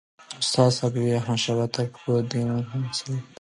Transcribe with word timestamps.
استاد 0.39 0.71
حبیبي 0.81 1.11
احمدشاه 1.19 1.55
بابا 1.57 1.71
پر 1.73 1.89
پښتو 1.93 2.13
دېوان 2.31 2.61
هم 2.71 2.81
څېړني 2.95 3.17
وکړې. 3.19 3.27